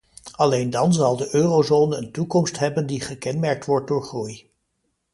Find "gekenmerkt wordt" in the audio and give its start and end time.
3.01-3.87